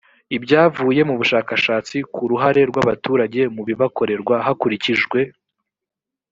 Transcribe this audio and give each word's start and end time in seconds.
ibyavuye 0.35 1.01
mu 1.09 1.15
bushakashatsi 1.19 1.95
k 2.13 2.15
uruhare 2.23 2.61
rw 2.69 2.75
abaturage 2.83 3.41
mu 3.55 3.61
bibakorerwa 3.67 4.35
hakurikijwe 4.45 5.19